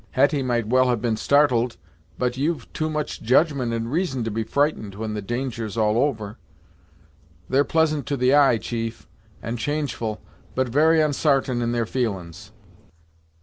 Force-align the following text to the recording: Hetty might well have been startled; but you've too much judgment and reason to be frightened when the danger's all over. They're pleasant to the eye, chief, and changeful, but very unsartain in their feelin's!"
Hetty 0.13 0.41
might 0.41 0.65
well 0.67 0.89
have 0.89 0.99
been 0.99 1.15
startled; 1.15 1.77
but 2.17 2.35
you've 2.35 2.73
too 2.73 2.89
much 2.89 3.21
judgment 3.21 3.71
and 3.71 3.91
reason 3.91 4.23
to 4.23 4.31
be 4.31 4.41
frightened 4.41 4.95
when 4.95 5.13
the 5.13 5.21
danger's 5.21 5.77
all 5.77 5.95
over. 5.95 6.39
They're 7.47 7.63
pleasant 7.63 8.07
to 8.07 8.17
the 8.17 8.33
eye, 8.33 8.57
chief, 8.57 9.07
and 9.43 9.59
changeful, 9.59 10.19
but 10.55 10.69
very 10.69 10.99
unsartain 11.01 11.61
in 11.61 11.71
their 11.71 11.85
feelin's!" 11.85 12.51